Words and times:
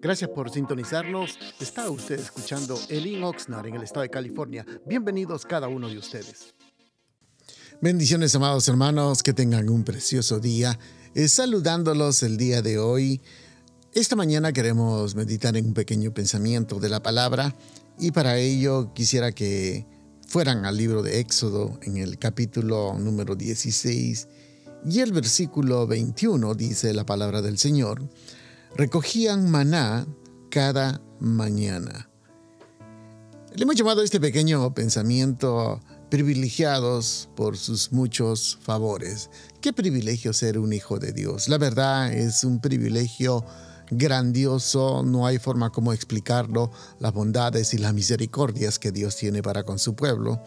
Gracias 0.00 0.30
por 0.30 0.50
sintonizarnos. 0.50 1.38
Está 1.60 1.90
usted 1.90 2.18
escuchando 2.18 2.78
Elin 2.88 3.22
Oxnard 3.24 3.66
en 3.66 3.74
el 3.76 3.82
estado 3.82 4.02
de 4.02 4.10
California. 4.10 4.66
Bienvenidos 4.86 5.44
cada 5.44 5.68
uno 5.68 5.88
de 5.88 5.98
ustedes. 5.98 6.54
Bendiciones, 7.80 8.34
amados 8.34 8.68
hermanos, 8.68 9.22
que 9.22 9.32
tengan 9.32 9.68
un 9.68 9.84
precioso 9.84 10.40
día. 10.40 10.78
Eh, 11.14 11.28
saludándolos 11.28 12.22
el 12.22 12.36
día 12.36 12.62
de 12.62 12.78
hoy. 12.78 13.20
Esta 13.92 14.16
mañana 14.16 14.52
queremos 14.52 15.14
meditar 15.14 15.56
en 15.56 15.66
un 15.66 15.74
pequeño 15.74 16.12
pensamiento 16.12 16.80
de 16.80 16.88
la 16.88 17.02
palabra 17.02 17.54
y 17.98 18.10
para 18.10 18.38
ello 18.38 18.92
quisiera 18.92 19.32
que 19.32 19.86
fueran 20.26 20.64
al 20.66 20.76
libro 20.76 21.02
de 21.02 21.20
Éxodo 21.20 21.78
en 21.82 21.98
el 21.98 22.18
capítulo 22.18 22.98
número 22.98 23.36
16 23.36 24.26
y 24.86 25.00
el 25.00 25.12
versículo 25.12 25.86
21 25.86 26.54
dice 26.54 26.92
la 26.92 27.06
palabra 27.06 27.40
del 27.40 27.58
Señor 27.58 28.02
recogían 28.76 29.50
maná 29.50 30.06
cada 30.50 31.00
mañana. 31.20 32.08
Le 33.54 33.62
hemos 33.62 33.76
llamado 33.76 34.00
a 34.00 34.04
este 34.04 34.20
pequeño 34.20 34.74
pensamiento 34.74 35.80
privilegiados 36.10 37.28
por 37.36 37.56
sus 37.56 37.92
muchos 37.92 38.58
favores. 38.62 39.30
Qué 39.60 39.72
privilegio 39.72 40.32
ser 40.32 40.58
un 40.58 40.72
hijo 40.72 40.98
de 40.98 41.12
Dios. 41.12 41.48
La 41.48 41.58
verdad 41.58 42.12
es 42.12 42.42
un 42.42 42.60
privilegio 42.60 43.44
grandioso, 43.90 45.02
no 45.04 45.26
hay 45.26 45.38
forma 45.38 45.70
como 45.70 45.92
explicarlo, 45.92 46.72
las 46.98 47.12
bondades 47.12 47.74
y 47.74 47.78
las 47.78 47.94
misericordias 47.94 48.78
que 48.78 48.90
Dios 48.90 49.16
tiene 49.16 49.42
para 49.42 49.62
con 49.62 49.78
su 49.78 49.94
pueblo. 49.94 50.42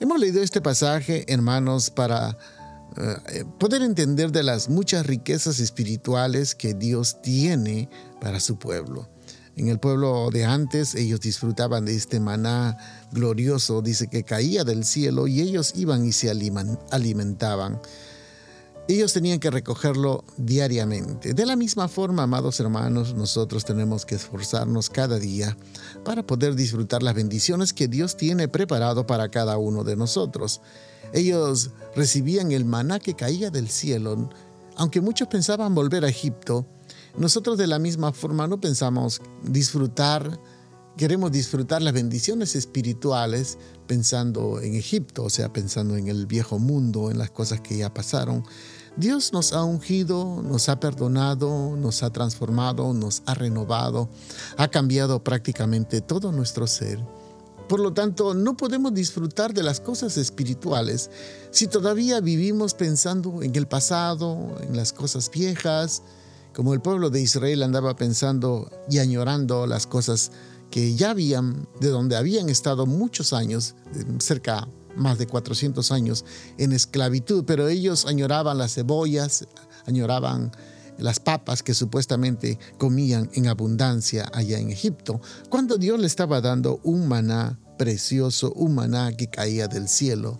Hemos 0.00 0.20
leído 0.20 0.42
este 0.42 0.60
pasaje, 0.60 1.24
hermanos, 1.26 1.90
para 1.90 2.38
poder 3.58 3.82
entender 3.82 4.32
de 4.32 4.42
las 4.42 4.68
muchas 4.68 5.06
riquezas 5.06 5.60
espirituales 5.60 6.54
que 6.54 6.74
Dios 6.74 7.20
tiene 7.22 7.88
para 8.20 8.40
su 8.40 8.58
pueblo. 8.58 9.08
En 9.58 9.66
el 9.66 9.80
pueblo 9.80 10.30
de 10.30 10.44
antes 10.44 10.94
ellos 10.94 11.20
disfrutaban 11.20 11.84
de 11.84 11.96
este 11.96 12.20
maná 12.20 12.76
glorioso, 13.10 13.82
dice 13.82 14.06
que 14.06 14.22
caía 14.22 14.62
del 14.62 14.84
cielo 14.84 15.26
y 15.26 15.40
ellos 15.40 15.72
iban 15.74 16.06
y 16.06 16.12
se 16.12 16.30
alimentaban. 16.30 17.80
Ellos 18.86 19.12
tenían 19.12 19.40
que 19.40 19.50
recogerlo 19.50 20.24
diariamente. 20.36 21.34
De 21.34 21.44
la 21.44 21.56
misma 21.56 21.88
forma, 21.88 22.22
amados 22.22 22.60
hermanos, 22.60 23.14
nosotros 23.14 23.64
tenemos 23.64 24.06
que 24.06 24.14
esforzarnos 24.14 24.88
cada 24.88 25.18
día 25.18 25.56
para 26.04 26.22
poder 26.22 26.54
disfrutar 26.54 27.02
las 27.02 27.14
bendiciones 27.14 27.72
que 27.72 27.88
Dios 27.88 28.16
tiene 28.16 28.48
preparado 28.48 29.06
para 29.06 29.28
cada 29.28 29.58
uno 29.58 29.82
de 29.82 29.96
nosotros. 29.96 30.62
Ellos 31.12 31.70
recibían 31.94 32.52
el 32.52 32.64
maná 32.64 32.98
que 32.98 33.14
caía 33.14 33.50
del 33.50 33.68
cielo. 33.68 34.28
Aunque 34.76 35.00
muchos 35.00 35.28
pensaban 35.28 35.74
volver 35.74 36.04
a 36.04 36.08
Egipto, 36.08 36.66
nosotros 37.16 37.58
de 37.58 37.66
la 37.66 37.78
misma 37.78 38.12
forma 38.12 38.46
no 38.46 38.60
pensamos 38.60 39.20
disfrutar, 39.42 40.38
queremos 40.96 41.32
disfrutar 41.32 41.82
las 41.82 41.92
bendiciones 41.92 42.54
espirituales 42.54 43.58
pensando 43.86 44.60
en 44.60 44.74
Egipto, 44.74 45.24
o 45.24 45.30
sea, 45.30 45.52
pensando 45.52 45.96
en 45.96 46.08
el 46.08 46.26
viejo 46.26 46.58
mundo, 46.58 47.10
en 47.10 47.18
las 47.18 47.30
cosas 47.30 47.60
que 47.60 47.76
ya 47.76 47.92
pasaron. 47.92 48.44
Dios 48.96 49.32
nos 49.32 49.52
ha 49.52 49.62
ungido, 49.62 50.42
nos 50.42 50.68
ha 50.68 50.80
perdonado, 50.80 51.76
nos 51.76 52.02
ha 52.02 52.10
transformado, 52.10 52.92
nos 52.92 53.22
ha 53.26 53.34
renovado, 53.34 54.08
ha 54.56 54.68
cambiado 54.68 55.22
prácticamente 55.22 56.00
todo 56.00 56.32
nuestro 56.32 56.66
ser. 56.66 57.00
Por 57.68 57.80
lo 57.80 57.92
tanto, 57.92 58.32
no 58.32 58.56
podemos 58.56 58.94
disfrutar 58.94 59.52
de 59.52 59.62
las 59.62 59.80
cosas 59.80 60.16
espirituales 60.16 61.10
si 61.50 61.66
todavía 61.66 62.20
vivimos 62.20 62.74
pensando 62.74 63.42
en 63.42 63.54
el 63.54 63.66
pasado, 63.66 64.56
en 64.62 64.76
las 64.76 64.92
cosas 64.92 65.30
viejas, 65.30 66.02
como 66.54 66.72
el 66.72 66.80
pueblo 66.80 67.10
de 67.10 67.20
Israel 67.20 67.62
andaba 67.62 67.94
pensando 67.94 68.70
y 68.90 68.98
añorando 68.98 69.66
las 69.66 69.86
cosas 69.86 70.32
que 70.70 70.94
ya 70.94 71.10
habían, 71.10 71.68
de 71.80 71.88
donde 71.88 72.16
habían 72.16 72.48
estado 72.48 72.86
muchos 72.86 73.32
años, 73.32 73.74
cerca 74.18 74.66
más 74.96 75.18
de 75.18 75.26
400 75.26 75.92
años 75.92 76.24
en 76.56 76.72
esclavitud, 76.72 77.44
pero 77.46 77.68
ellos 77.68 78.06
añoraban 78.06 78.58
las 78.58 78.74
cebollas, 78.74 79.46
añoraban 79.86 80.52
las 80.98 81.20
papas 81.20 81.62
que 81.62 81.74
supuestamente 81.74 82.58
comían 82.78 83.30
en 83.34 83.48
abundancia 83.48 84.28
allá 84.32 84.58
en 84.58 84.70
Egipto, 84.70 85.20
cuando 85.48 85.78
Dios 85.78 85.98
le 85.98 86.06
estaba 86.06 86.40
dando 86.40 86.80
un 86.82 87.08
maná 87.08 87.58
precioso, 87.78 88.52
un 88.52 88.74
maná 88.74 89.12
que 89.12 89.28
caía 89.28 89.68
del 89.68 89.88
cielo. 89.88 90.38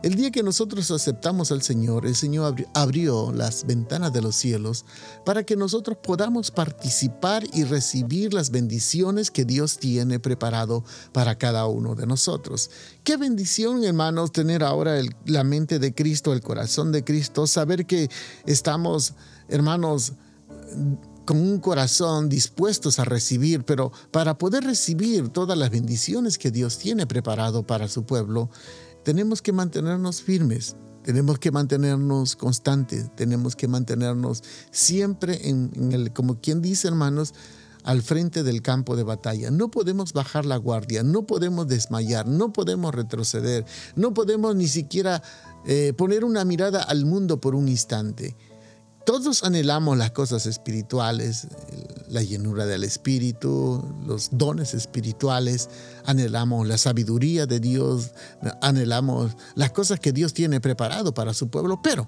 El 0.00 0.14
día 0.14 0.30
que 0.30 0.44
nosotros 0.44 0.92
aceptamos 0.92 1.50
al 1.50 1.62
Señor, 1.62 2.06
el 2.06 2.14
Señor 2.14 2.54
abrió 2.72 3.32
las 3.32 3.66
ventanas 3.66 4.12
de 4.12 4.22
los 4.22 4.36
cielos 4.36 4.84
para 5.24 5.42
que 5.42 5.56
nosotros 5.56 5.98
podamos 6.00 6.52
participar 6.52 7.42
y 7.52 7.64
recibir 7.64 8.32
las 8.32 8.50
bendiciones 8.50 9.32
que 9.32 9.44
Dios 9.44 9.78
tiene 9.78 10.20
preparado 10.20 10.84
para 11.10 11.36
cada 11.36 11.66
uno 11.66 11.96
de 11.96 12.06
nosotros. 12.06 12.70
Qué 13.02 13.16
bendición, 13.16 13.82
hermanos, 13.82 14.30
tener 14.30 14.62
ahora 14.62 15.00
la 15.26 15.42
mente 15.42 15.80
de 15.80 15.92
Cristo, 15.92 16.32
el 16.32 16.42
corazón 16.42 16.92
de 16.92 17.02
Cristo, 17.02 17.48
saber 17.48 17.84
que 17.84 18.08
estamos 18.46 19.14
hermanos, 19.48 20.12
con 21.24 21.38
un 21.38 21.60
corazón 21.60 22.30
dispuestos 22.30 22.98
a 22.98 23.04
recibir, 23.04 23.64
pero 23.64 23.92
para 24.10 24.38
poder 24.38 24.64
recibir 24.64 25.28
todas 25.28 25.58
las 25.58 25.70
bendiciones 25.70 26.38
que 26.38 26.50
Dios 26.50 26.78
tiene 26.78 27.06
preparado 27.06 27.66
para 27.66 27.88
su 27.88 28.04
pueblo, 28.06 28.48
tenemos 29.04 29.42
que 29.42 29.52
mantenernos 29.52 30.22
firmes, 30.22 30.76
tenemos 31.02 31.38
que 31.38 31.50
mantenernos 31.50 32.34
constantes, 32.34 33.14
tenemos 33.14 33.56
que 33.56 33.68
mantenernos 33.68 34.42
siempre 34.70 35.48
en, 35.48 35.92
el, 35.92 36.12
como 36.12 36.40
quien 36.40 36.62
dice 36.62 36.88
hermanos, 36.88 37.34
al 37.84 38.02
frente 38.02 38.42
del 38.42 38.62
campo 38.62 38.96
de 38.96 39.02
batalla. 39.02 39.50
No 39.50 39.70
podemos 39.70 40.12
bajar 40.12 40.44
la 40.44 40.56
guardia, 40.56 41.02
no 41.02 41.26
podemos 41.26 41.68
desmayar, 41.68 42.26
no 42.26 42.52
podemos 42.52 42.94
retroceder, 42.94 43.64
no 43.96 44.14
podemos 44.14 44.56
ni 44.56 44.66
siquiera 44.66 45.22
eh, 45.66 45.92
poner 45.96 46.24
una 46.24 46.44
mirada 46.44 46.82
al 46.82 47.04
mundo 47.04 47.40
por 47.40 47.54
un 47.54 47.68
instante. 47.68 48.36
Todos 49.08 49.42
anhelamos 49.42 49.96
las 49.96 50.10
cosas 50.10 50.44
espirituales, 50.44 51.46
la 52.10 52.22
llenura 52.22 52.66
del 52.66 52.84
espíritu, 52.84 53.82
los 54.06 54.28
dones 54.32 54.74
espirituales, 54.74 55.70
anhelamos 56.04 56.68
la 56.68 56.76
sabiduría 56.76 57.46
de 57.46 57.58
Dios, 57.58 58.10
anhelamos 58.60 59.34
las 59.54 59.70
cosas 59.70 59.98
que 59.98 60.12
Dios 60.12 60.34
tiene 60.34 60.60
preparado 60.60 61.14
para 61.14 61.32
su 61.32 61.48
pueblo, 61.48 61.80
pero 61.82 62.06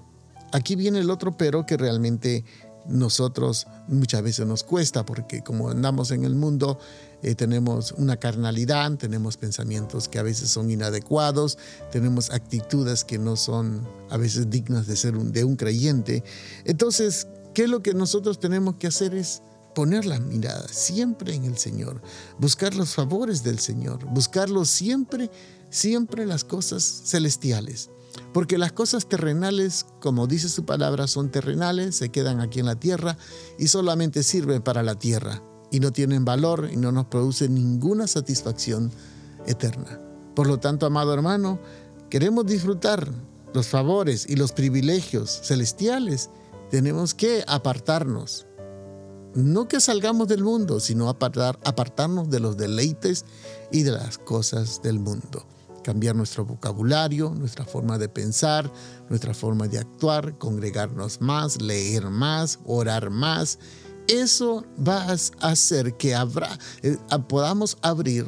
aquí 0.51 0.75
viene 0.75 0.99
el 0.99 1.09
otro 1.09 1.35
pero 1.35 1.65
que 1.65 1.75
realmente 1.75 2.45
nosotros 2.87 3.67
muchas 3.87 4.21
veces 4.23 4.45
nos 4.45 4.63
cuesta 4.63 5.05
porque 5.05 5.43
como 5.43 5.69
andamos 5.69 6.11
en 6.11 6.25
el 6.25 6.35
mundo 6.35 6.79
eh, 7.21 7.35
tenemos 7.35 7.91
una 7.93 8.17
carnalidad, 8.17 8.91
tenemos 8.97 9.37
pensamientos 9.37 10.09
que 10.09 10.19
a 10.19 10.23
veces 10.23 10.49
son 10.49 10.71
inadecuados, 10.71 11.57
tenemos 11.91 12.31
actitudes 12.31 13.03
que 13.03 13.19
no 13.19 13.35
son 13.35 13.87
a 14.09 14.17
veces 14.17 14.49
dignas 14.49 14.87
de 14.87 14.95
ser 14.95 15.15
un, 15.15 15.31
de 15.31 15.43
un 15.43 15.55
creyente. 15.55 16.23
Entonces, 16.65 17.27
¿qué 17.53 17.63
es 17.63 17.69
lo 17.69 17.83
que 17.83 17.93
nosotros 17.93 18.39
tenemos 18.39 18.75
que 18.75 18.87
hacer? 18.87 19.13
Es 19.13 19.43
poner 19.75 20.05
la 20.05 20.19
mirada 20.19 20.67
siempre 20.67 21.33
en 21.33 21.45
el 21.45 21.57
Señor, 21.57 22.01
buscar 22.39 22.75
los 22.75 22.93
favores 22.93 23.43
del 23.43 23.59
Señor, 23.59 24.05
buscarlo 24.05 24.65
siempre, 24.65 25.29
siempre 25.69 26.25
las 26.25 26.43
cosas 26.43 27.03
celestiales. 27.05 27.89
Porque 28.33 28.57
las 28.57 28.71
cosas 28.71 29.07
terrenales, 29.07 29.85
como 29.99 30.27
dice 30.27 30.49
su 30.49 30.65
palabra, 30.65 31.07
son 31.07 31.29
terrenales, 31.29 31.95
se 31.95 32.09
quedan 32.09 32.39
aquí 32.39 32.59
en 32.59 32.65
la 32.65 32.79
tierra 32.79 33.17
y 33.57 33.67
solamente 33.67 34.23
sirven 34.23 34.61
para 34.61 34.83
la 34.83 34.95
tierra 34.95 35.41
y 35.69 35.79
no 35.79 35.91
tienen 35.91 36.25
valor 36.25 36.69
y 36.71 36.77
no 36.77 36.91
nos 36.91 37.05
producen 37.05 37.55
ninguna 37.55 38.07
satisfacción 38.07 38.91
eterna. 39.45 39.99
Por 40.35 40.47
lo 40.47 40.59
tanto, 40.59 40.85
amado 40.85 41.13
hermano, 41.13 41.59
queremos 42.09 42.45
disfrutar 42.45 43.11
los 43.53 43.67
favores 43.67 44.29
y 44.29 44.35
los 44.35 44.53
privilegios 44.53 45.41
celestiales, 45.43 46.29
tenemos 46.69 47.13
que 47.13 47.43
apartarnos. 47.47 48.47
No 49.33 49.67
que 49.67 49.79
salgamos 49.79 50.27
del 50.27 50.43
mundo, 50.43 50.81
sino 50.81 51.07
apartar, 51.07 51.57
apartarnos 51.63 52.29
de 52.29 52.41
los 52.41 52.57
deleites 52.57 53.25
y 53.71 53.83
de 53.83 53.91
las 53.91 54.17
cosas 54.17 54.81
del 54.81 54.99
mundo 54.99 55.45
cambiar 55.83 56.15
nuestro 56.15 56.45
vocabulario, 56.45 57.33
nuestra 57.35 57.65
forma 57.65 57.97
de 57.97 58.09
pensar, 58.09 58.71
nuestra 59.09 59.33
forma 59.33 59.67
de 59.67 59.79
actuar, 59.79 60.37
congregarnos 60.37 61.21
más, 61.21 61.61
leer 61.61 62.09
más, 62.09 62.59
orar 62.65 63.09
más. 63.09 63.59
Eso 64.07 64.65
va 64.77 65.07
a 65.07 65.49
hacer 65.49 65.95
que 65.97 66.13
eh, 66.13 66.97
podamos 67.27 67.77
abrir 67.81 68.27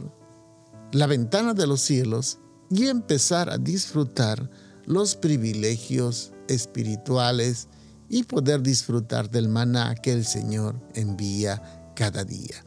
la 0.91 1.07
ventana 1.07 1.53
de 1.53 1.67
los 1.67 1.81
cielos 1.81 2.39
y 2.69 2.87
empezar 2.87 3.49
a 3.49 3.57
disfrutar 3.57 4.49
los 4.85 5.15
privilegios 5.15 6.31
espirituales 6.47 7.67
y 8.09 8.23
poder 8.23 8.61
disfrutar 8.61 9.29
del 9.29 9.49
maná 9.49 9.95
que 9.95 10.11
el 10.11 10.25
Señor 10.25 10.79
envía 10.93 11.91
cada 11.95 12.23
día. 12.23 12.63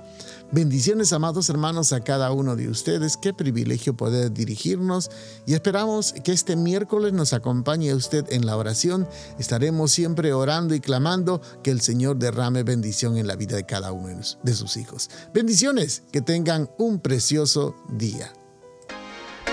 Bendiciones, 0.53 1.13
amados 1.13 1.51
hermanos, 1.51 1.93
a 1.93 2.01
cada 2.01 2.31
uno 2.31 2.55
de 2.55 2.69
ustedes. 2.69 3.17
Qué 3.17 3.35
privilegio 3.35 3.97
poder 3.97 4.33
dirigirnos 4.33 5.11
y 5.45 5.55
esperamos 5.55 6.15
que 6.25 6.31
este 6.31 6.55
miércoles 6.55 7.13
nos 7.13 7.33
acompañe 7.33 7.93
usted 7.93 8.25
en 8.31 8.47
la 8.47 8.57
oración. 8.57 9.09
Estaremos 9.41 9.91
siempre 9.91 10.33
orando 10.33 10.77
y 10.77 10.81
clamando 10.81 11.43
que 11.65 11.73
el 11.73 11.81
Señor 11.81 12.19
derrame 12.19 12.63
bendición 12.63 13.17
en 13.17 13.27
la 13.27 13.35
vida 13.35 13.57
de 13.57 13.67
cada 13.67 13.91
uno 13.91 14.21
de 14.45 14.55
sus 14.55 14.77
hijos. 14.77 15.11
Bendiciones, 15.35 16.05
que 16.13 16.21
tengan 16.21 16.71
un 16.79 17.01
precioso 17.01 17.75
día. 17.89 18.33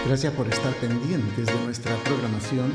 Gracias 0.05 0.33
por 0.33 0.47
estar 0.47 0.75
pendientes 0.75 1.47
de 1.47 1.65
nuestra 1.65 2.01
programación 2.03 2.71